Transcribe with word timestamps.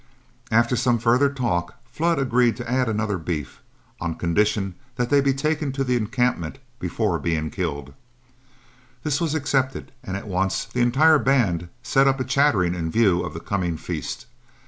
After 0.49 0.75
some 0.75 0.97
further 0.97 1.29
talk, 1.29 1.75
Flood 1.91 2.17
agreed 2.17 2.57
to 2.57 2.67
add 2.67 2.89
another 2.89 3.19
beef, 3.19 3.61
on 3.99 4.15
condition 4.15 4.73
they 4.95 5.21
be 5.21 5.31
taken 5.31 5.71
to 5.73 5.83
the 5.83 5.95
encampment 5.95 6.57
before 6.79 7.19
being 7.19 7.51
killed. 7.51 7.93
This 9.03 9.21
was 9.21 9.35
accepted, 9.35 9.91
and 10.03 10.17
at 10.17 10.27
once 10.27 10.65
the 10.65 10.81
entire 10.81 11.19
band 11.19 11.69
set 11.83 12.07
up 12.07 12.19
a 12.19 12.23
chattering 12.23 12.73
in 12.73 12.89
view 12.89 13.21
of 13.21 13.35
the 13.35 13.39
coming 13.39 13.77
feast. 13.77 14.25